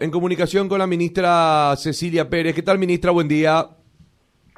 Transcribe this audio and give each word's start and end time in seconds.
En 0.00 0.12
comunicación 0.12 0.68
con 0.68 0.78
la 0.78 0.86
ministra 0.86 1.74
Cecilia 1.74 2.30
Pérez. 2.30 2.54
¿Qué 2.54 2.62
tal, 2.62 2.78
ministra? 2.78 3.10
Buen 3.10 3.26
día. 3.26 3.66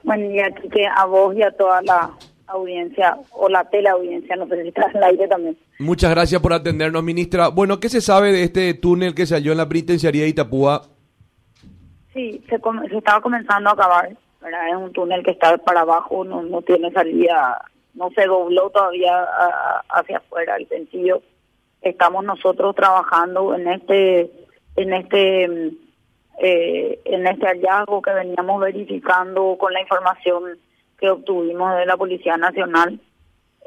Buen 0.03 0.29
día, 0.29 0.53
a 0.95 1.07
vos 1.07 1.35
y 1.35 1.43
a 1.43 1.51
toda 1.51 1.81
la 1.81 2.11
audiencia 2.47 3.17
o 3.31 3.49
la 3.49 3.65
teleaudiencia, 3.71 4.37
no 4.37 4.47
sé 4.49 4.61
si 4.61 4.69
estás 4.69 4.95
aire 4.97 5.27
también. 5.29 5.57
Muchas 5.79 6.11
gracias 6.11 6.43
por 6.43 6.53
atendernos, 6.53 7.03
ministra. 7.03 7.49
Bueno, 7.49 7.81
¿qué 7.81 7.89
se 7.89 8.03
sabe 8.03 8.33
de 8.33 8.43
este 8.43 8.75
túnel 8.75 9.15
que 9.15 9.25
se 9.25 9.35
halló 9.35 9.53
en 9.53 9.59
la 9.59 9.69
penitenciaría 9.69 10.25
de 10.25 10.29
Itapúa? 10.29 10.83
Sí, 12.13 12.45
se, 12.51 12.61
se 12.91 12.99
estaba 12.99 13.23
comenzando 13.23 13.71
a 13.71 13.73
acabar. 13.73 14.11
Es 14.11 14.77
un 14.77 14.93
túnel 14.93 15.25
que 15.25 15.31
está 15.31 15.57
para 15.57 15.81
abajo, 15.81 16.23
no, 16.23 16.43
no 16.43 16.61
tiene 16.61 16.93
salida, 16.93 17.65
no 17.95 18.11
se 18.11 18.27
dobló 18.27 18.69
todavía 18.69 19.27
hacia 19.89 20.19
afuera 20.19 20.57
el 20.57 20.69
sencillo. 20.69 21.23
Estamos 21.81 22.27
nosotros 22.27 22.77
trabajando 22.77 23.55
en 23.55 23.69
este 23.69 24.31
en 24.77 24.93
este 24.95 25.71
eh, 26.43 26.99
en 27.05 27.27
este 27.27 27.47
hallazgo 27.47 28.01
que 28.01 28.15
veníamos 28.15 28.63
verificando 28.63 29.57
con 29.59 29.75
la 29.75 29.83
información 29.83 30.59
que 30.99 31.11
obtuvimos 31.11 31.77
de 31.77 31.85
la 31.85 31.99
Policía 31.99 32.39
Nacional, 32.39 32.99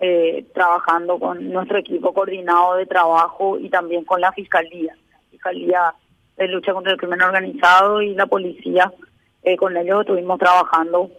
eh, 0.01 0.43
trabajando 0.55 1.19
con 1.19 1.51
nuestro 1.51 1.77
equipo 1.77 2.15
coordinado 2.15 2.75
de 2.77 2.87
trabajo 2.87 3.59
y 3.59 3.69
también 3.69 4.05
con 4.05 4.21
la 4.21 4.31
Fiscalía, 4.31 4.95
Fiscalía 5.29 5.93
de 6.35 6.47
Lucha 6.47 6.73
contra 6.73 6.93
el 6.93 6.97
Crimen 6.97 7.21
Organizado 7.21 8.01
y 8.01 8.15
la 8.15 8.25
Policía. 8.25 8.91
Eh, 9.43 9.55
con 9.55 9.77
ellos 9.77 10.01
estuvimos 10.01 10.39
trabajando, 10.39 11.11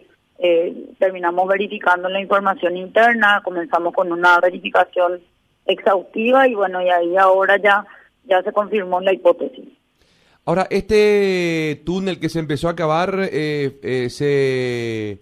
terminamos 0.99 1.47
verificando 1.47 2.09
la 2.09 2.19
información 2.19 2.75
interna, 2.75 3.41
comenzamos 3.45 3.93
con 3.93 4.11
una 4.11 4.37
verificación 4.41 5.21
exhaustiva 5.65 6.49
y 6.49 6.55
bueno, 6.55 6.81
y 6.81 6.89
ahí 6.89 7.15
ahora 7.15 7.55
ya, 7.55 7.85
ya 8.25 8.43
se 8.43 8.51
confirmó 8.51 8.99
la 8.99 9.13
hipótesis. 9.13 9.69
Ahora, 10.45 10.67
este 10.69 11.81
túnel 11.85 12.19
que 12.19 12.29
se 12.29 12.37
empezó 12.37 12.67
a 12.67 12.71
acabar 12.71 13.29
eh, 13.31 13.79
eh, 13.81 14.09
se 14.11 15.19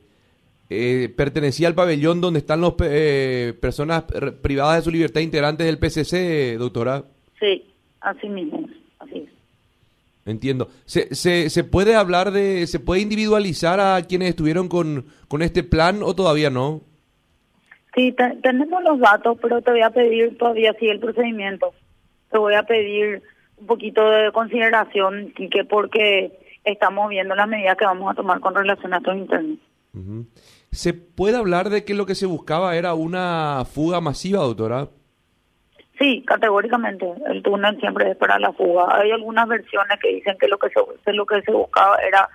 eh, 0.70 1.14
pertenecía 1.16 1.70
al 1.70 1.76
pabellón 1.76 2.20
donde 2.20 2.40
están 2.40 2.60
las 2.60 2.74
personas 2.74 4.04
privadas 4.42 4.78
de 4.78 4.82
su 4.84 4.92
libertad 4.92 5.22
integrantes 5.22 5.66
del 5.66 5.80
PCC, 5.80 6.58
doctora. 6.58 7.06
Sí, 7.40 7.64
así 8.02 8.28
mismo, 8.28 8.68
así 9.00 9.20
es. 9.20 9.30
Entiendo. 10.26 10.68
¿Se, 10.84 11.16
se, 11.16 11.50
¿Se 11.50 11.64
puede 11.64 11.96
hablar 11.96 12.32
de, 12.32 12.68
se 12.68 12.80
puede 12.80 13.02
individualizar 13.02 13.80
a 13.80 14.02
quienes 14.02 14.30
estuvieron 14.30 14.68
con, 14.68 15.06
con 15.30 15.42
este 15.42 15.64
plan 15.64 16.04
o 16.04 16.14
todavía 16.14 16.50
no? 16.50 16.82
Sí, 17.96 18.14
tenemos 18.42 18.84
los 18.84 19.00
datos, 19.00 19.38
pero 19.42 19.62
te 19.62 19.72
voy 19.72 19.82
a 19.82 19.90
pedir, 19.90 20.38
todavía 20.38 20.74
sigue 20.74 20.92
el 20.92 21.00
procedimiento, 21.00 21.74
te 22.30 22.38
voy 22.40 22.56
a 22.56 22.64
pedir 22.64 23.22
un 23.64 23.68
poquito 23.68 24.10
de 24.10 24.32
consideración, 24.34 25.34
que 25.34 25.64
porque 25.64 26.38
estamos 26.66 27.10
viendo 27.10 27.34
las 27.34 27.48
medidas 27.48 27.78
que 27.78 27.86
vamos 27.86 28.12
a 28.12 28.16
tomar 28.16 28.42
con 28.42 28.54
relación 28.54 28.94
a 28.94 28.98
estos 28.98 29.16
internos. 29.16 29.58
¿Se 30.72 30.94
puede 30.94 31.38
hablar 31.38 31.70
de 31.70 31.86
que 31.86 31.94
lo 31.94 32.06
que 32.06 32.16
se 32.16 32.26
buscaba 32.26 32.76
era 32.76 32.94
una 32.94 33.64
fuga 33.66 34.02
masiva, 34.02 34.40
doctora? 34.40 34.90
Sí, 35.98 36.24
categóricamente. 36.28 37.06
El 37.28 37.42
túnel 37.42 37.80
siempre 37.80 38.12
es 38.12 38.18
para 38.18 38.38
la 38.38 38.52
fuga. 38.52 38.88
Hay 38.98 39.12
algunas 39.12 39.48
versiones 39.48 39.98
que 40.02 40.16
dicen 40.16 40.36
que 40.38 40.50
lo 40.50 40.58
que 40.58 40.68
se, 40.70 41.14
lo 41.14 41.26
que 41.26 41.42
se 41.42 41.52
buscaba 41.52 41.98
era 42.06 42.28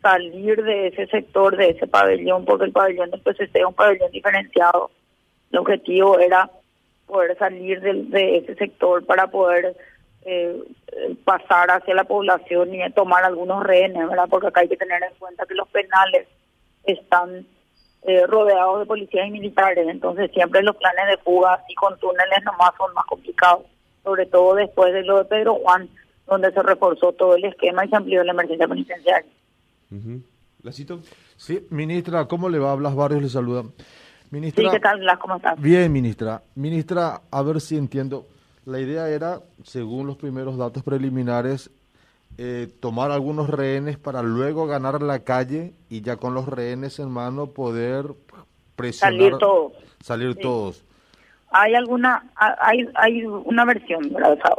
salir 0.00 0.62
de 0.62 0.88
ese 0.88 1.06
sector, 1.08 1.56
de 1.56 1.70
ese 1.70 1.88
pabellón, 1.88 2.44
porque 2.44 2.66
el 2.66 2.72
pabellón 2.72 3.10
del 3.10 3.22
PCC 3.22 3.56
es 3.56 3.64
un 3.66 3.74
pabellón 3.74 4.12
diferenciado. 4.12 4.92
El 5.50 5.58
objetivo 5.58 6.20
era 6.20 6.48
poder 7.06 7.36
salir 7.38 7.80
de, 7.80 8.04
de 8.04 8.36
ese 8.38 8.54
sector 8.54 9.04
para 9.04 9.26
poder 9.26 9.74
eh, 10.22 10.64
pasar 11.24 11.70
hacia 11.70 11.94
la 11.94 12.04
población 12.04 12.74
y 12.74 12.90
tomar 12.92 13.24
algunos 13.24 13.62
rehenes, 13.62 14.08
¿verdad? 14.08 14.26
Porque 14.28 14.48
acá 14.48 14.60
hay 14.60 14.68
que 14.68 14.76
tener 14.76 15.02
en 15.02 15.14
cuenta 15.18 15.46
que 15.46 15.54
los 15.54 15.68
penales 15.68 16.28
están 16.84 17.46
eh, 18.02 18.26
rodeados 18.26 18.80
de 18.80 18.86
policías 18.86 19.26
y 19.26 19.30
militares, 19.30 19.86
entonces 19.88 20.30
siempre 20.32 20.62
los 20.62 20.76
planes 20.76 21.06
de 21.08 21.18
fuga 21.18 21.62
y 21.68 21.74
con 21.74 21.98
túneles 21.98 22.42
nomás 22.44 22.72
son 22.76 22.92
más 22.94 23.04
complicados, 23.06 23.64
sobre 24.02 24.26
todo 24.26 24.54
después 24.54 24.92
de 24.92 25.02
lo 25.02 25.18
de 25.18 25.24
Pedro 25.24 25.54
Juan, 25.56 25.88
donde 26.26 26.52
se 26.52 26.62
reforzó 26.62 27.12
todo 27.12 27.34
el 27.36 27.44
esquema 27.44 27.84
y 27.84 27.88
se 27.88 27.96
amplió 27.96 28.24
la 28.24 28.32
emergencia 28.32 28.68
penitenciaria. 28.68 29.30
Sí, 31.36 31.66
ministra, 31.70 32.26
¿cómo 32.26 32.48
le 32.48 32.58
va? 32.58 32.74
Blas 32.74 32.94
Barrios 32.94 33.22
le 33.22 33.28
saluda. 33.28 33.64
Ministra, 34.30 34.64
sí, 34.64 34.70
¿qué 34.70 34.80
tal, 34.80 35.00
Blas? 35.00 35.18
¿Cómo 35.18 35.36
estás? 35.36 35.60
Bien, 35.60 35.90
ministra. 35.90 36.42
Ministra, 36.54 37.22
a 37.30 37.42
ver 37.42 37.60
si 37.60 37.76
entiendo. 37.76 38.26
La 38.66 38.78
idea 38.78 39.08
era, 39.08 39.40
según 39.64 40.06
los 40.06 40.16
primeros 40.16 40.58
datos 40.58 40.82
preliminares, 40.82 41.70
eh, 42.38 42.68
tomar 42.80 43.10
algunos 43.10 43.48
rehenes 43.48 43.98
para 43.98 44.22
luego 44.22 44.66
ganar 44.66 45.02
la 45.02 45.20
calle 45.20 45.72
y 45.88 46.02
ya 46.02 46.16
con 46.16 46.34
los 46.34 46.46
rehenes 46.46 46.98
en 46.98 47.10
mano 47.10 47.48
poder 47.48 48.06
presionar. 48.76 49.14
Salir 49.14 49.38
todos. 49.38 49.72
Salir 50.00 50.34
todos. 50.36 50.84
Hay 51.50 51.74
alguna, 51.74 52.30
hay, 52.36 52.88
hay 52.94 53.24
una 53.26 53.64
versión, 53.64 54.16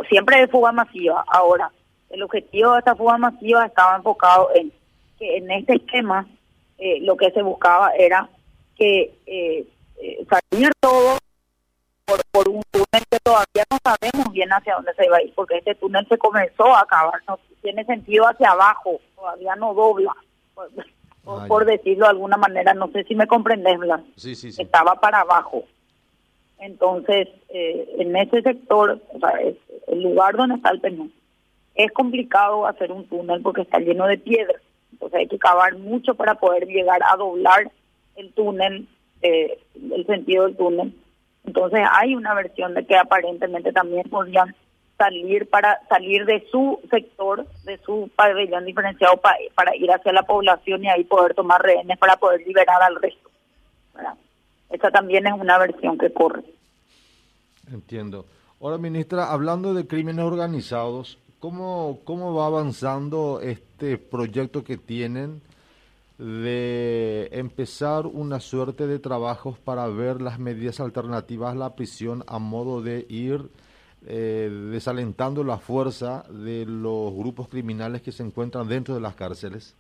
siempre 0.10 0.42
de 0.42 0.48
fuga 0.48 0.72
masiva. 0.72 1.24
Ahora, 1.28 1.72
el 2.10 2.22
objetivo 2.22 2.74
de 2.74 2.80
esta 2.80 2.96
fuga 2.96 3.18
masiva 3.18 3.66
estaba 3.66 3.96
enfocado 3.96 4.50
en 4.54 4.72
que 5.18 5.38
en 5.38 5.50
este 5.52 5.76
esquema 5.76 6.28
eh, 6.78 7.00
lo 7.02 7.16
que 7.16 7.32
se 7.32 7.42
buscaba 7.42 7.92
era 7.98 8.30
que 8.76 9.14
eh, 9.26 9.66
eh 10.02 10.26
salir 10.30 10.72
todos 10.82 11.20
por, 12.32 12.50
un 12.50 12.64
túnel 12.72 13.04
que 13.10 13.20
todavía 13.20 13.64
no 13.70 13.78
sabemos 13.84 14.32
bien 14.32 14.50
hacia 14.50 14.76
dónde 14.76 14.94
se 14.94 15.06
iba 15.06 15.18
a 15.18 15.22
ir, 15.22 15.34
porque 15.36 15.58
este 15.58 15.76
túnel 15.76 16.08
se 16.08 16.18
comenzó 16.18 16.66
a 16.74 16.82
acabar, 16.82 17.22
no 17.28 17.40
tiene 17.62 17.86
sentido 17.86 18.26
hacia 18.26 18.52
abajo, 18.52 19.00
todavía 19.16 19.56
no 19.56 19.74
dobla, 19.74 20.16
por, 21.24 21.66
decirlo 21.66 22.06
de 22.06 22.12
alguna 22.12 22.38
manera, 22.38 22.74
no 22.74 22.90
sé 22.92 23.04
si 23.04 23.16
me 23.16 23.28
comprendes, 23.28 23.78
Blas, 23.78 24.02
sí, 24.16 24.36
sí, 24.36 24.52
sí. 24.52 24.62
estaba 24.62 24.96
para 24.96 25.22
abajo. 25.22 25.64
Entonces, 26.60 27.28
eh, 27.50 27.96
en 27.98 28.16
ese 28.16 28.42
sector, 28.42 29.02
o 29.14 29.20
sea, 29.20 29.34
el 29.88 30.04
lugar 30.04 30.36
donde 30.36 30.56
está 30.56 30.70
el 30.70 30.80
penú, 30.80 31.12
es 31.76 31.92
complicado 31.92 32.68
hacer 32.68 32.92
un 32.92 33.08
túnel 33.08 33.42
porque 33.42 33.62
está 33.62 33.80
lleno 33.80 34.06
de 34.06 34.18
piedra, 34.18 34.60
entonces 34.92 35.20
hay 35.20 35.28
que 35.28 35.40
cavar 35.40 35.78
mucho 35.78 36.16
para 36.16 36.36
poder 36.36 36.68
llegar 36.68 37.02
a 37.04 37.16
doblar 37.16 37.72
el 38.16 38.32
túnel, 38.34 38.88
eh, 39.22 39.58
el 39.76 40.06
sentido 40.06 40.46
del 40.46 40.58
túnel 40.58 40.94
entonces 41.46 41.82
hay 41.92 42.16
una 42.16 42.34
versión 42.34 42.74
de 42.74 42.86
que 42.86 42.96
aparentemente 42.96 43.72
también 43.72 44.04
podrían 44.10 44.56
salir 44.98 45.50
para 45.50 45.80
salir 45.90 46.26
de 46.26 46.46
su 46.52 46.80
sector, 46.90 47.48
de 47.64 47.80
su 47.80 48.10
pabellón 48.16 48.66
diferenciado 48.66 49.18
para, 49.18 49.38
para 49.56 49.76
ir 49.76 49.92
hacia 49.92 50.14
la 50.14 50.24
población 50.24 50.84
y 50.84 50.90
ahí 50.90 51.04
poder 51.04 51.34
tomar 51.34 51.62
rehenes 51.62 51.98
para 51.98 52.18
poder 52.18 52.46
liberar 52.46 52.82
al 52.84 53.02
resto. 53.02 53.30
Esa 54.70 54.92
también 54.92 55.26
es 55.26 55.34
una 55.34 55.58
versión 55.58 55.98
que 55.98 56.14
corre. 56.14 56.44
Entiendo. 57.72 58.26
Ahora, 58.62 58.78
ministra, 58.78 59.32
hablando 59.32 59.74
de 59.74 59.88
crímenes 59.88 60.24
organizados, 60.24 61.18
¿cómo, 61.40 62.00
cómo 62.04 62.36
va 62.36 62.46
avanzando 62.46 63.42
este 63.42 63.98
proyecto 63.98 64.64
que 64.64 64.78
tienen? 64.78 65.42
de 66.22 67.01
empezar 67.32 68.06
una 68.06 68.40
suerte 68.40 68.88
de 68.88 69.00
trabajos 69.00 69.58
para 69.58 69.88
ver 69.88 70.22
las 70.22 70.40
medidas 70.40 70.80
alternativas 70.80 71.54
a 71.54 71.58
la 71.58 71.76
prisión 71.76 72.24
a 72.28 72.40
modo 72.40 72.82
de 72.82 73.06
ir 73.10 73.50
eh, 74.08 74.50
desalentando 74.72 75.44
la 75.44 75.58
fuerza 75.58 76.24
de 76.30 76.66
los 76.66 77.14
grupos 77.14 77.48
criminales 77.48 78.02
que 78.02 78.12
se 78.12 78.24
encuentran 78.24 78.68
dentro 78.68 78.96
de 78.96 79.02
las 79.02 79.16
cárceles? 79.16 79.76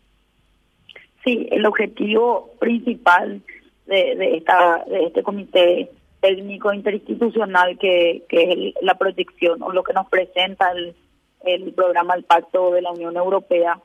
Sí, 1.23 1.47
el 1.51 1.65
objetivo 1.65 2.51
principal 2.59 3.41
de, 3.85 4.37
esta, 4.37 4.83
de 4.85 5.05
este 5.05 5.23
comité 5.23 5.91
técnico 6.19 6.71
interinstitucional 6.71 7.77
que, 7.77 8.23
que 8.29 8.51
es 8.51 8.83
la 8.83 8.95
protección 8.95 9.61
o 9.63 9.71
lo 9.71 9.83
que 9.83 9.93
nos 9.93 10.07
presenta 10.07 10.71
el, 10.71 10.95
el 11.43 11.73
programa 11.73 12.13
El 12.15 12.23
Pacto 12.23 12.71
de 12.71 12.81
la 12.81 12.91
Unión 12.91 13.17
Europea 13.17 13.79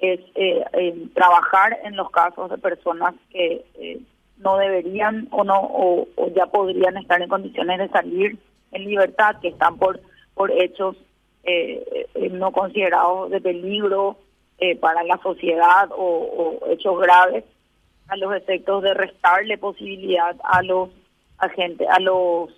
es 0.00 0.20
eh, 0.34 1.08
trabajar 1.14 1.78
en 1.84 1.94
los 1.96 2.10
casos 2.10 2.50
de 2.50 2.58
personas 2.58 3.14
que 3.30 3.64
eh, 3.74 4.00
no 4.38 4.56
deberían 4.56 5.28
o 5.30 5.44
no 5.44 5.60
o, 5.60 6.06
ya 6.34 6.46
podrían 6.46 6.96
estar 6.96 7.20
en 7.20 7.28
condiciones 7.28 7.78
de 7.78 7.88
salir 7.90 8.38
en 8.72 8.84
libertad, 8.84 9.36
que 9.40 9.48
están 9.48 9.76
por 9.76 10.00
por 10.34 10.50
hechos 10.50 10.96
eh, 11.44 12.06
eh 12.14 12.28
no 12.30 12.52
considerados 12.52 13.30
de 13.30 13.40
peligro 13.40 14.16
para 14.80 15.02
la 15.04 15.16
sociedad 15.22 15.88
o, 15.96 16.60
hechos 16.68 17.00
graves, 17.00 17.44
a 18.08 18.16
los 18.16 18.34
efectos 18.34 18.82
de 18.82 18.92
restarle 18.92 19.56
posibilidad 19.56 20.36
a 20.44 20.62
los 20.62 20.90
agentes, 21.38 21.88
a 21.88 21.98
los 21.98 22.50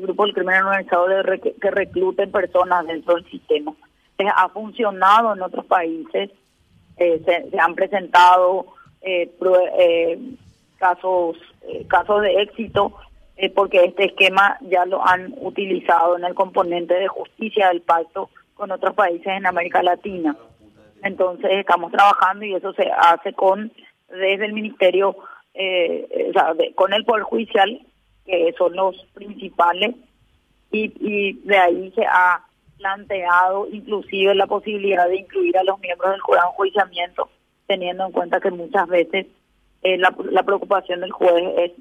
grupos 0.00 0.26
del 0.26 0.34
crimen 0.34 0.62
organizado 0.62 1.08
de 1.08 1.54
que 1.60 1.70
recluten 1.70 2.32
personas 2.32 2.86
dentro 2.86 3.16
del 3.16 3.30
sistema. 3.30 3.74
ha 4.34 4.48
funcionado 4.48 5.34
en 5.34 5.42
otros 5.42 5.66
países 5.66 6.30
eh, 7.02 7.22
se, 7.24 7.58
han 7.58 7.74
presentado 7.74 8.66
eh, 9.00 9.30
eh, 9.78 10.18
casos 10.78 11.36
casos 11.86 12.22
de 12.22 12.42
éxito 12.42 12.92
porque 13.54 13.84
este 13.84 14.06
esquema 14.06 14.58
ya 14.62 14.84
lo 14.84 15.04
han 15.06 15.34
utilizado 15.40 16.16
en 16.16 16.24
el 16.24 16.34
componente 16.34 16.94
de 16.94 17.06
justicia 17.06 17.68
del 17.68 17.80
pacto 17.80 18.30
con 18.54 18.70
otros 18.70 18.94
países 18.94 19.26
en 19.26 19.46
América 19.46 19.82
Latina. 19.82 20.36
Entonces 21.02 21.50
estamos 21.52 21.92
trabajando 21.92 22.44
y 22.44 22.54
eso 22.54 22.72
se 22.74 22.90
hace 22.90 23.32
con 23.32 23.72
desde 24.08 24.44
el 24.44 24.52
Ministerio, 24.52 25.16
eh, 25.54 26.30
o 26.30 26.32
sea, 26.32 26.54
con 26.74 26.92
el 26.92 27.04
Poder 27.04 27.22
Judicial, 27.24 27.80
que 28.26 28.54
son 28.56 28.74
los 28.74 28.96
principales, 29.14 29.94
y, 30.70 30.92
y 31.00 31.32
de 31.44 31.58
ahí 31.58 31.92
se 31.94 32.04
ha 32.04 32.44
planteado 32.78 33.68
inclusive 33.70 34.34
la 34.34 34.46
posibilidad 34.46 35.08
de 35.08 35.16
incluir 35.16 35.56
a 35.58 35.64
los 35.64 35.78
miembros 35.80 36.12
del 36.12 36.20
jurado 36.20 36.48
en 36.48 36.54
juiciamiento, 36.54 37.28
teniendo 37.66 38.06
en 38.06 38.12
cuenta 38.12 38.40
que 38.40 38.50
muchas 38.50 38.88
veces 38.88 39.26
eh, 39.82 39.98
la, 39.98 40.14
la, 40.30 40.42
preocupación 40.42 41.00
del 41.00 41.12
juez 41.12 41.44
es 41.58 41.72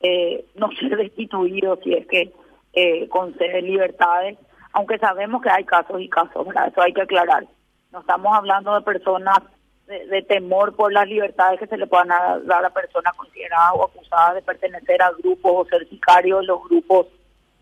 eh, 0.00 0.44
no 0.54 0.70
ser 0.72 0.96
destituido 0.96 1.78
si 1.82 1.94
es 1.94 2.06
que 2.06 2.32
eh, 2.72 3.08
concede 3.08 3.62
libertades, 3.62 4.38
aunque 4.72 4.98
sabemos 4.98 5.42
que 5.42 5.50
hay 5.50 5.64
casos 5.64 6.00
y 6.00 6.08
casos, 6.08 6.46
eso 6.46 6.82
hay 6.82 6.92
que 6.92 7.02
aclarar. 7.02 7.46
No 7.90 8.00
estamos 8.00 8.32
hablando 8.34 8.74
de 8.74 8.80
personas 8.80 9.38
de, 9.86 10.22
temor 10.22 10.74
por 10.74 10.92
las 10.92 11.06
libertades 11.06 11.60
que 11.60 11.66
se 11.66 11.76
le 11.76 11.86
puedan 11.86 12.08
dar 12.46 12.64
a 12.64 12.70
personas 12.70 13.14
consideradas 13.14 13.72
o 13.74 13.84
acusadas 13.84 14.34
de 14.36 14.42
pertenecer 14.42 15.02
a 15.02 15.10
grupos 15.12 15.52
o 15.54 15.68
ser 15.68 15.86
sicarios 15.88 16.40
de 16.40 16.46
los 16.46 16.64
grupos 16.64 17.06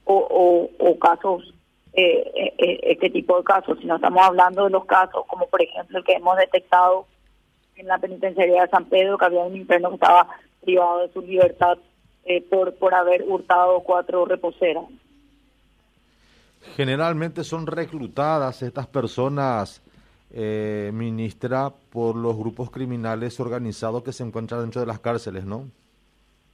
o, 0.05 0.71
o, 0.79 0.99
casos, 0.99 1.55
eh, 1.93 2.31
eh, 2.35 2.55
eh, 2.59 2.81
este 2.83 3.11
tipo 3.11 3.37
de 3.37 3.45
casos, 3.45 3.79
sino 3.81 3.97
estamos 3.97 4.23
hablando 4.23 4.65
de 4.65 4.71
los 4.71 4.85
casos 4.85 5.25
como 5.27 5.47
por 5.47 5.63
ejemplo 5.63 5.99
el 5.99 6.05
que 6.05 6.13
hemos 6.13 6.37
detectado 6.37 7.07
en 7.77 7.87
la 7.87 7.99
penitenciaría 7.99 8.63
de 8.63 8.69
San 8.69 8.85
Pedro, 8.87 9.19
que 9.19 9.25
había 9.25 9.41
un 9.41 9.57
interno 9.57 9.89
que 9.91 9.95
estaba 9.97 10.29
privado 10.63 11.01
de 11.01 11.13
su 11.13 11.23
libertad 11.23 11.79
por, 12.49 12.75
por 12.75 12.95
haber 12.95 13.25
hurtado 13.27 13.81
cuatro 13.81 14.25
reposeras. 14.25 14.85
Generalmente 16.77 17.43
son 17.43 17.67
reclutadas 17.67 18.63
estas 18.63 18.87
personas 18.87 19.83
eh, 20.33 20.93
ministra, 20.95 21.71
por 21.91 22.15
los 22.15 22.37
grupos 22.37 22.71
criminales 22.71 23.41
organizados 23.41 24.05
que 24.05 24.13
se 24.13 24.23
encuentran 24.23 24.61
dentro 24.61 24.81
de 24.81 24.87
las 24.87 25.01
cárceles, 25.01 25.45
¿no? 25.45 25.69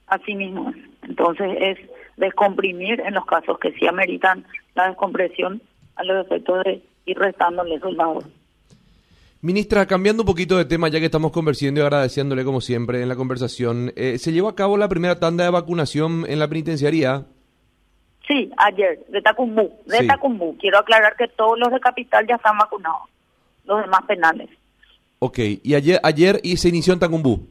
Así 0.07 0.33
mismo. 0.33 0.73
Entonces 1.03 1.55
es 1.59 1.77
descomprimir 2.15 2.99
en 3.01 3.13
los 3.13 3.25
casos 3.25 3.59
que 3.59 3.71
sí 3.73 3.85
ameritan 3.85 4.45
la 4.77 4.87
descompresión 4.87 5.61
a 5.95 6.03
los 6.03 6.25
efectos 6.25 6.63
de 6.63 6.81
ir 7.05 7.17
restándole 7.17 7.79
soldados. 7.79 8.25
Ministra, 9.41 9.85
cambiando 9.85 10.23
un 10.23 10.27
poquito 10.27 10.57
de 10.57 10.65
tema, 10.65 10.87
ya 10.87 10.99
que 10.99 11.05
estamos 11.05 11.31
conversando 11.31 11.79
y 11.79 11.83
agradeciéndole 11.83 12.43
como 12.43 12.61
siempre 12.61 13.01
en 13.01 13.09
la 13.09 13.15
conversación, 13.15 13.93
eh, 13.95 14.17
¿se 14.17 14.31
llevó 14.31 14.47
a 14.47 14.55
cabo 14.55 14.77
la 14.77 14.89
primera 14.89 15.19
tanda 15.19 15.43
de 15.43 15.51
vacunación 15.51 16.25
en 16.27 16.39
la 16.39 16.47
penitenciaría? 16.47 17.25
Sí, 18.27 18.51
ayer, 18.57 18.99
de 19.09 19.21
Tacumbú, 19.21 19.71
de 19.85 20.05
Tacumbú. 20.05 20.57
Quiero 20.57 20.79
aclarar 20.79 21.15
que 21.15 21.27
todos 21.27 21.57
los 21.57 21.71
de 21.71 21.79
Capital 21.79 22.25
ya 22.27 22.35
están 22.35 22.57
vacunados 22.57 23.03
los 23.67 23.81
demás 23.81 24.01
penales. 24.07 24.49
Ok, 25.19 25.39
y 25.63 25.75
ayer, 25.75 25.99
ayer 26.03 26.39
y 26.43 26.57
se 26.57 26.69
inició 26.69 26.93
en 26.93 26.99
Tacumbú. 26.99 27.47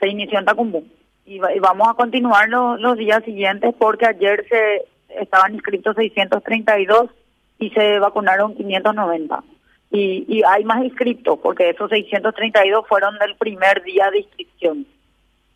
Se 0.00 0.08
inició 0.08 0.38
en 0.38 0.44
Tacumbú. 0.44 0.86
Y, 1.24 1.38
vamos 1.38 1.88
a 1.88 1.94
continuar 1.94 2.48
los 2.48 2.96
días 2.96 3.24
siguientes 3.24 3.74
porque 3.78 4.06
ayer 4.06 4.46
se 4.48 4.86
estaban 5.20 5.54
inscritos 5.54 5.96
632 5.96 7.10
y 7.58 7.70
se 7.70 7.98
vacunaron 7.98 8.54
590. 8.54 9.42
Y, 9.90 10.24
y 10.28 10.42
hay 10.42 10.64
más 10.64 10.84
inscritos 10.84 11.38
porque 11.42 11.70
esos 11.70 11.90
632 11.90 12.86
fueron 12.88 13.18
del 13.18 13.36
primer 13.36 13.82
día 13.82 14.10
de 14.10 14.18
inscripción. 14.20 14.86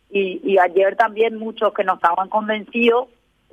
Y, 0.09 0.41
y 0.43 0.57
ayer 0.57 0.95
también 0.95 1.37
muchos 1.37 1.73
que 1.73 1.83
no 1.83 1.95
estaban 1.95 2.29
convencidos 2.29 3.07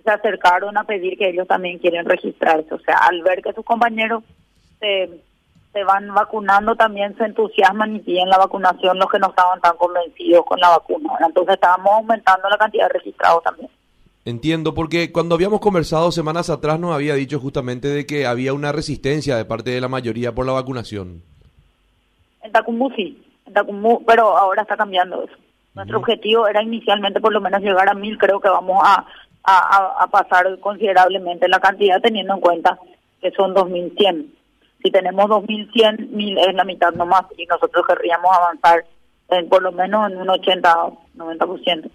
se 0.05 0.11
acercaron 0.11 0.77
a 0.79 0.85
pedir 0.85 1.19
que 1.19 1.29
ellos 1.29 1.47
también 1.47 1.79
quieren 1.79 2.07
registrarse. 2.07 2.73
O 2.73 2.81
sea, 2.81 2.97
al 2.97 3.23
ver 3.23 3.43
que 3.43 3.53
sus 3.53 3.65
compañeros 3.65 4.23
se 4.81 5.21
se 5.73 5.85
van 5.85 6.13
vacunando 6.13 6.75
también 6.77 7.17
se 7.17 7.25
entusiasman 7.25 7.97
y 7.97 8.01
piden 8.01 8.29
la 8.29 8.39
vacunación 8.39 8.99
los 8.99 9.11
que 9.11 9.19
no 9.19 9.29
estaban 9.29 9.61
tan 9.61 9.77
convencidos 9.77 10.45
con 10.45 10.59
la 10.61 10.71
vacuna. 10.71 11.13
Entonces 11.27 11.55
estábamos 11.55 11.93
aumentando 11.93 12.49
la 12.49 12.59
cantidad 12.59 12.89
de 12.89 12.95
registrados 12.95 13.43
también. 13.43 13.71
Entiendo, 14.29 14.75
porque 14.75 15.11
cuando 15.11 15.35
habíamos 15.35 15.61
conversado 15.61 16.13
semanas 16.13 16.51
atrás 16.51 16.79
nos 16.79 16.95
había 16.95 17.15
dicho 17.15 17.41
justamente 17.41 17.89
de 17.89 18.05
que 18.05 18.27
había 18.27 18.53
una 18.53 18.73
resistencia 18.73 19.37
de 19.39 19.47
parte 19.47 19.71
de 19.71 19.81
la 19.81 19.89
mayoría 19.89 20.35
por 20.35 20.45
la 20.45 20.53
vacunación. 20.53 21.23
En 22.43 22.53
Tacumbú 22.53 22.91
sí, 22.95 23.25
en 23.47 23.55
Tacumbú, 23.55 24.05
pero 24.07 24.37
ahora 24.37 24.61
está 24.61 24.77
cambiando 24.77 25.25
eso. 25.25 25.33
Nuestro 25.75 25.97
objetivo 25.99 26.47
era 26.47 26.63
inicialmente 26.63 27.23
por 27.23 27.33
lo 27.33 27.41
menos 27.41 27.63
llegar 27.63 27.89
a 27.89 27.95
mil, 27.95 28.19
creo 28.19 28.39
que 28.39 28.51
vamos 28.51 28.83
a, 28.85 29.07
a, 29.45 30.03
a 30.03 30.07
pasar 30.09 30.61
considerablemente 30.61 31.49
la 31.49 31.59
cantidad 31.59 31.99
teniendo 32.03 32.35
en 32.35 32.41
cuenta 32.41 32.79
que 33.23 33.31
son 33.31 33.55
2.100 33.55 34.27
si 34.83 34.91
tenemos 34.91 35.25
2.100, 35.25 36.11
1.000 36.11 36.49
es 36.49 36.55
la 36.55 36.65
mitad 36.65 36.93
nomás 36.93 37.23
y 37.37 37.47
nosotros 37.47 37.87
querríamos 37.87 38.31
avanzar 38.31 38.85
en, 39.31 39.49
por 39.49 39.63
lo 39.63 39.73
menos 39.73 40.11
en 40.11 40.19
un 40.19 40.29
80 40.29 40.75
90%. 41.17 41.91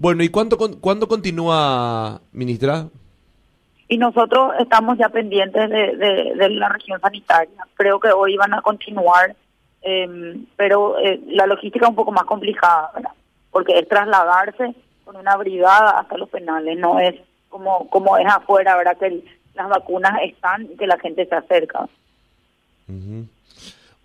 Bueno, 0.00 0.22
¿y 0.22 0.30
cuánto, 0.30 0.56
cuándo 0.80 1.06
continúa, 1.06 2.22
ministra? 2.32 2.86
Y 3.86 3.98
nosotros 3.98 4.54
estamos 4.58 4.96
ya 4.96 5.10
pendientes 5.10 5.68
de, 5.68 5.94
de, 5.94 6.48
la 6.48 6.70
región 6.70 6.98
sanitaria. 7.02 7.66
Creo 7.74 8.00
que 8.00 8.08
hoy 8.08 8.34
van 8.38 8.54
a 8.54 8.62
continuar, 8.62 9.36
em, 9.82 10.46
pero 10.56 10.98
eh, 10.98 11.20
la 11.26 11.44
logística 11.44 11.84
es 11.84 11.90
un 11.90 11.96
poco 11.96 12.12
más 12.12 12.24
complicada, 12.24 12.90
¿verdad? 12.94 13.10
Porque 13.50 13.78
es 13.78 13.86
trasladarse 13.88 14.74
con 15.04 15.16
una 15.16 15.36
brigada 15.36 15.98
hasta 15.98 16.16
los 16.16 16.30
penales, 16.30 16.78
no 16.78 16.98
es 16.98 17.16
como, 17.50 17.86
como 17.90 18.16
es 18.16 18.26
afuera, 18.26 18.78
¿verdad? 18.78 18.96
Que 18.96 19.22
las 19.52 19.68
vacunas 19.68 20.14
están 20.22 20.62
y 20.62 20.78
que 20.78 20.86
la 20.86 20.98
gente 20.98 21.26
se 21.26 21.34
acerca. 21.34 21.86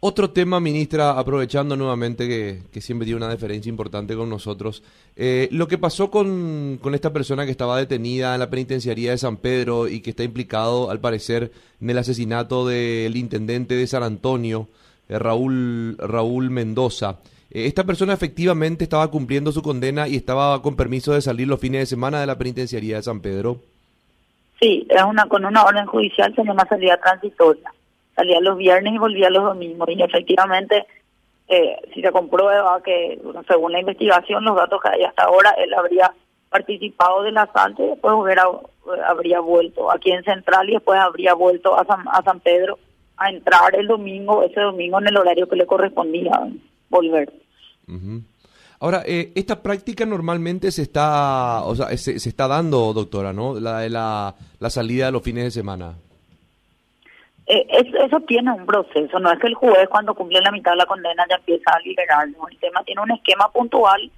Otro 0.01 0.29
tema, 0.29 0.59
ministra, 0.59 1.17
aprovechando 1.17 1.75
nuevamente 1.75 2.27
que, 2.27 2.81
siempre 2.81 3.05
tiene 3.05 3.17
una 3.17 3.31
diferencia 3.31 3.69
importante 3.69 4.15
con 4.15 4.29
nosotros, 4.29 4.83
eh, 5.15 5.47
lo 5.51 5.67
que 5.67 5.77
pasó 5.77 6.11
con, 6.11 6.79
esta 6.93 7.13
persona 7.13 7.45
que 7.45 7.51
estaba 7.51 7.77
detenida 7.77 8.33
en 8.33 8.41
la 8.41 8.49
penitenciaría 8.49 9.11
de 9.11 9.17
San 9.17 9.37
Pedro 9.37 9.87
y 9.87 10.01
que 10.01 10.11
está 10.11 10.23
implicado, 10.23 10.91
al 10.91 10.99
parecer, 10.99 11.51
en 11.81 11.89
el 11.89 11.97
asesinato 11.97 12.67
del 12.67 13.15
intendente 13.15 13.75
de 13.75 13.87
San 13.87 14.03
Antonio, 14.03 14.67
eh, 15.07 15.17
Raúl, 15.17 15.97
Raúl 15.97 16.49
Mendoza. 16.51 17.17
Eh, 17.49 17.65
¿Esta 17.65 17.85
persona 17.85 18.13
efectivamente 18.13 18.83
estaba 18.83 19.09
cumpliendo 19.09 19.51
su 19.53 19.63
condena 19.63 20.07
y 20.09 20.17
estaba 20.17 20.61
con 20.61 20.75
permiso 20.75 21.13
de 21.13 21.21
salir 21.21 21.47
los 21.47 21.59
fines 21.59 21.79
de 21.79 21.85
semana 21.85 22.19
de 22.19 22.27
la 22.27 22.37
penitenciaría 22.37 22.97
de 22.97 23.03
San 23.03 23.21
Pedro? 23.21 23.61
Sí, 24.59 24.85
es 24.89 25.03
una, 25.03 25.25
con 25.25 25.45
una 25.45 25.63
orden 25.63 25.85
judicial 25.85 26.35
se 26.35 26.43
llama 26.43 26.65
salida 26.67 26.99
transitoria 27.01 27.71
salía 28.15 28.39
los 28.39 28.57
viernes 28.57 28.93
y 28.93 28.97
volvía 28.97 29.29
los 29.29 29.43
domingos. 29.43 29.89
Y 29.89 30.01
efectivamente, 30.01 30.85
eh, 31.47 31.77
si 31.93 32.01
se 32.01 32.11
comprueba 32.11 32.81
que, 32.83 33.19
según 33.47 33.71
la 33.71 33.79
investigación, 33.79 34.45
los 34.45 34.55
datos 34.55 34.81
que 34.81 34.89
hay 34.89 35.03
hasta 35.03 35.23
ahora, 35.23 35.51
él 35.57 35.73
habría 35.73 36.13
participado 36.49 37.23
del 37.23 37.37
asalto 37.37 37.83
y 37.83 37.87
después 37.89 38.13
hubiera, 38.13 38.45
habría 39.07 39.39
vuelto 39.41 39.91
aquí 39.91 40.11
en 40.11 40.23
Central 40.23 40.69
y 40.69 40.73
después 40.73 40.99
habría 40.99 41.33
vuelto 41.33 41.77
a 41.77 41.85
San, 41.85 42.05
a 42.07 42.23
San 42.23 42.39
Pedro 42.39 42.79
a 43.17 43.29
entrar 43.29 43.75
el 43.75 43.87
domingo, 43.87 44.43
ese 44.43 44.61
domingo 44.61 44.99
en 44.99 45.07
el 45.07 45.17
horario 45.17 45.47
que 45.47 45.55
le 45.55 45.65
correspondía 45.65 46.31
volver. 46.89 47.31
Ahora, 48.79 49.03
eh, 49.05 49.31
esta 49.35 49.61
práctica 49.61 50.05
normalmente 50.05 50.71
se 50.71 50.81
está, 50.81 51.63
o 51.63 51.75
sea, 51.75 51.95
se, 51.97 52.19
se 52.19 52.29
está 52.29 52.47
dando, 52.47 52.93
doctora, 52.93 53.33
¿no? 53.33 53.59
La, 53.59 53.87
la, 53.89 54.35
la 54.59 54.69
salida 54.69 55.07
de 55.07 55.11
los 55.11 55.23
fines 55.23 55.45
de 55.45 55.51
semana. 55.51 55.95
Eh, 57.47 57.67
eso, 57.69 58.19
tiene 58.21 58.51
un 58.51 58.65
proceso, 58.65 59.19
no 59.19 59.31
es 59.31 59.39
que 59.39 59.47
el 59.47 59.53
juez 59.53 59.87
cuando 59.87 60.15
cumple 60.15 60.41
la 60.41 60.51
mitad 60.51 60.71
de 60.71 60.77
la 60.77 60.87
condena 60.87 61.25
ya 61.29 61.35
empieza 61.35 61.71
a 61.71 61.79
liberar, 61.79 62.27
el 62.27 62.57
tema 62.57 62.83
tiene 62.83 63.01
un 63.01 63.11
esquema 63.11 63.51
puntual 63.51 64.09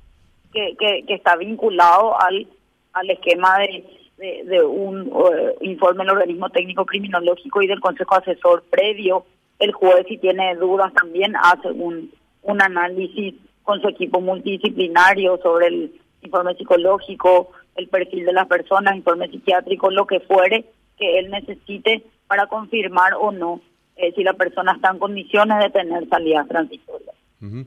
que, 0.54 0.76
que, 0.78 1.14
está 1.14 1.36
vinculado 1.36 2.20
al, 2.22 2.48
al 2.94 3.10
esquema 3.10 3.58
de, 3.58 4.44
de, 4.46 4.64
un 4.64 5.08
eh, 5.08 5.56
informe 5.62 6.06
del 6.06 6.14
organismo 6.14 6.50
técnico 6.50 6.86
criminológico 6.86 7.62
y 7.62 7.68
del 7.68 7.82
consejo 7.82 8.16
asesor 8.16 8.64
previo. 8.70 9.26
El 9.60 9.74
juez 9.74 10.06
si 10.08 10.18
tiene 10.18 10.56
dudas 10.56 10.94
también 10.94 11.36
hace 11.36 11.68
un, 11.70 12.12
un 12.44 12.62
análisis 12.62 13.36
con 13.64 13.82
su 13.82 13.90
equipo 13.90 14.22
multidisciplinario 14.22 15.38
sobre 15.44 15.68
el 15.68 16.02
informe 16.22 16.56
psicológico, 16.56 17.52
el 17.76 17.90
perfil 17.90 18.26
de 18.26 18.34
las 18.34 18.48
personas, 18.48 18.96
informe 18.96 19.28
psiquiátrico, 19.28 19.92
lo 19.92 20.08
que 20.08 20.22
fuere 20.22 20.64
que 20.98 21.20
él 21.20 21.30
necesite 21.30 22.04
para 22.28 22.48
confirmar 22.48 23.14
o 23.20 23.32
no 23.32 23.62
eh, 23.96 24.14
si 24.16 24.24
la 24.24 24.34
persona 24.34 24.74
está 24.74 24.92
en 24.92 25.00
condiciones 25.00 25.60
de 25.60 25.70
tener 25.70 26.08
salida 26.10 26.46
transitoria. 26.48 27.14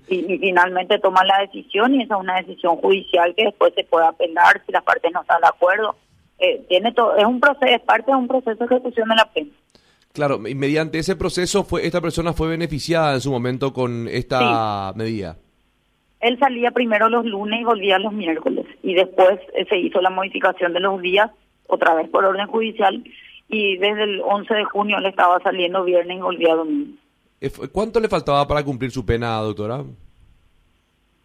y, 0.08 0.38
finalmente 0.38 0.98
toma 0.98 1.24
la 1.24 1.40
decisión 1.40 1.94
y 1.94 2.02
esa 2.02 2.14
es 2.14 2.20
una 2.20 2.36
decisión 2.36 2.76
judicial 2.76 3.34
que 3.36 3.44
después 3.44 3.72
se 3.74 3.84
puede 3.84 4.06
apelar 4.06 4.62
si 4.66 4.72
las 4.72 4.82
partes 4.82 5.10
no 5.12 5.22
están 5.22 5.40
de 5.40 5.48
acuerdo. 5.48 5.96
Eh, 6.38 6.64
tiene 6.68 6.92
todo, 6.92 7.16
es 7.16 7.24
un 7.24 7.40
proceso, 7.40 7.66
es 7.66 7.80
parte 7.82 8.10
de 8.10 8.16
un 8.16 8.28
proceso 8.28 8.56
de 8.56 8.64
ejecución 8.64 9.08
de 9.08 9.14
la 9.14 9.30
pena. 9.32 9.50
Claro, 10.12 10.40
y 10.46 10.54
mediante 10.54 10.98
ese 10.98 11.14
proceso 11.14 11.62
fue 11.62 11.86
esta 11.86 12.00
persona 12.00 12.32
fue 12.32 12.48
beneficiada 12.48 13.14
en 13.14 13.20
su 13.20 13.30
momento 13.30 13.72
con 13.72 14.08
esta 14.08 14.92
medida. 14.96 15.36
Él 16.20 16.38
salía 16.38 16.70
primero 16.72 17.08
los 17.08 17.24
lunes 17.24 17.60
y 17.60 17.64
volvía 17.64 17.98
los 17.98 18.12
miércoles 18.12 18.66
y 18.82 18.94
después 18.94 19.38
eh, 19.54 19.64
se 19.68 19.78
hizo 19.78 20.00
la 20.00 20.10
modificación 20.10 20.72
de 20.72 20.80
los 20.80 21.00
días 21.00 21.30
otra 21.70 21.94
vez 21.94 22.08
por 22.08 22.24
orden 22.24 22.46
judicial 22.46 23.02
y 23.48 23.76
desde 23.78 24.04
el 24.04 24.20
11 24.24 24.54
de 24.54 24.64
junio 24.64 25.00
le 25.00 25.08
estaba 25.08 25.40
saliendo 25.40 25.84
viernes 25.84 26.18
y 26.18 26.20
volvía 26.20 26.54
domingo. 26.54 26.96
Eh, 27.40 27.50
¿Cuánto 27.72 28.00
le 28.00 28.08
faltaba 28.08 28.46
para 28.46 28.62
cumplir 28.62 28.90
su 28.90 29.04
pena, 29.04 29.36
doctora? 29.38 29.82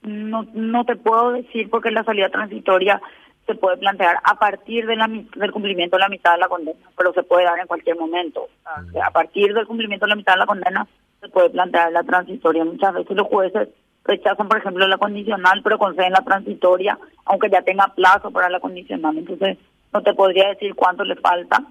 No, 0.03 0.45
no 0.53 0.85
te 0.85 0.95
puedo 0.95 1.31
decir 1.31 1.69
porque 1.69 1.91
la 1.91 2.03
salida 2.03 2.29
transitoria 2.29 3.01
se 3.45 3.55
puede 3.55 3.77
plantear 3.77 4.17
a 4.23 4.39
partir 4.39 4.87
de 4.87 4.95
la, 4.95 5.07
del 5.07 5.51
cumplimiento 5.51 5.97
de 5.97 6.01
la 6.01 6.09
mitad 6.09 6.33
de 6.33 6.39
la 6.39 6.47
condena, 6.47 6.79
pero 6.97 7.13
se 7.13 7.23
puede 7.23 7.45
dar 7.45 7.59
en 7.59 7.67
cualquier 7.67 7.97
momento. 7.97 8.47
a 8.65 9.11
partir 9.11 9.53
del 9.53 9.67
cumplimiento 9.67 10.05
de 10.05 10.09
la 10.09 10.15
mitad 10.15 10.33
de 10.33 10.39
la 10.39 10.45
condena 10.45 10.87
se 11.21 11.29
puede 11.29 11.49
plantear 11.49 11.91
la 11.91 12.03
transitoria. 12.03 12.65
Muchas 12.65 12.93
veces 12.93 13.15
los 13.15 13.27
jueces 13.27 13.69
rechazan, 14.03 14.47
por 14.47 14.57
ejemplo, 14.57 14.87
la 14.87 14.97
condicional, 14.97 15.61
pero 15.63 15.77
conceden 15.77 16.13
la 16.13 16.23
transitoria, 16.23 16.97
aunque 17.25 17.49
ya 17.49 17.61
tenga 17.61 17.87
plazo 17.87 18.31
para 18.31 18.49
la 18.49 18.59
condicional. 18.59 19.17
Entonces, 19.17 19.57
no 19.95 20.03
te 20.03 20.13
podría 20.13 20.49
decir 20.49 20.75
cuánto 20.75 21.05
le 21.05 21.15
falta. 21.15 21.63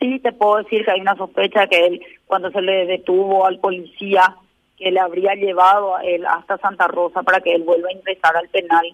Sí 0.00 0.18
te 0.20 0.32
puedo 0.32 0.56
decir 0.56 0.84
que 0.84 0.92
hay 0.92 1.00
una 1.00 1.14
sospecha 1.14 1.66
que 1.66 1.86
él, 1.86 2.00
cuando 2.26 2.50
se 2.50 2.62
le 2.62 2.86
detuvo 2.86 3.44
al 3.44 3.58
policía, 3.58 4.34
que 4.78 4.90
le 4.90 5.00
habría 5.00 5.34
llevado 5.34 5.94
a 5.94 6.02
él 6.02 6.24
hasta 6.26 6.58
Santa 6.58 6.86
Rosa 6.86 7.22
para 7.22 7.40
que 7.40 7.54
él 7.54 7.64
vuelva 7.64 7.88
a 7.88 7.92
ingresar 7.92 8.34
al 8.34 8.48
penal, 8.48 8.86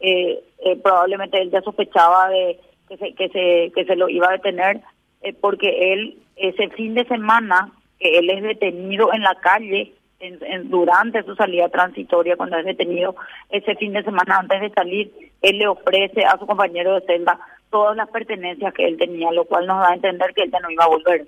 eh, 0.00 0.42
eh, 0.58 0.76
probablemente 0.76 1.40
él 1.40 1.50
ya 1.50 1.62
sospechaba 1.62 2.28
de 2.28 2.60
que 2.88 2.96
se, 2.98 3.14
que 3.14 3.28
se, 3.30 3.72
que 3.74 3.84
se 3.86 3.96
lo 3.96 4.08
iba 4.10 4.28
a 4.28 4.32
detener, 4.32 4.80
eh, 5.22 5.32
porque 5.32 5.92
él, 5.92 6.18
ese 6.36 6.68
fin 6.70 6.94
de 6.94 7.06
semana, 7.06 7.72
que 7.98 8.18
él 8.18 8.28
es 8.28 8.42
detenido 8.42 9.12
en 9.12 9.22
la 9.22 9.36
calle, 9.36 9.92
en, 10.20 10.68
durante 10.70 11.22
su 11.22 11.34
salida 11.34 11.68
transitoria, 11.68 12.36
cuando 12.36 12.58
es 12.58 12.64
detenido, 12.64 13.16
ese 13.50 13.74
fin 13.76 13.92
de 13.92 14.02
semana 14.02 14.38
antes 14.38 14.60
de 14.60 14.70
salir, 14.70 15.12
él 15.42 15.58
le 15.58 15.68
ofrece 15.68 16.24
a 16.24 16.38
su 16.38 16.46
compañero 16.46 16.94
de 16.94 17.06
celda 17.06 17.38
todas 17.70 17.96
las 17.96 18.08
pertenencias 18.08 18.72
que 18.74 18.86
él 18.86 18.96
tenía, 18.96 19.30
lo 19.32 19.44
cual 19.44 19.66
nos 19.66 19.78
da 19.78 19.90
a 19.90 19.94
entender 19.94 20.32
que 20.34 20.42
él 20.42 20.50
ya 20.50 20.60
no 20.60 20.70
iba 20.70 20.84
a 20.84 20.88
volver. 20.88 21.26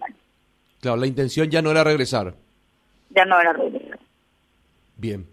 Claro, 0.80 0.97
la 0.97 1.06
intención 1.06 1.49
ya 1.50 1.61
no 1.62 1.70
era 1.70 1.85
regresar. 1.85 2.35
Ya 3.11 3.25
no 3.25 3.40
era 3.40 3.52
regresar. 3.52 3.99
Bien. 4.97 5.26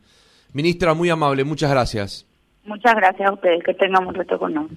Ministra, 0.53 0.93
muy 0.93 1.09
amable, 1.09 1.43
muchas 1.43 1.69
gracias. 1.71 2.25
Muchas 2.65 2.95
gracias 2.95 3.29
a 3.29 3.33
ustedes, 3.33 3.63
que 3.63 3.73
tengamos 3.73 4.13
resto 4.13 4.37
con 4.37 4.53
nosotros. 4.53 4.75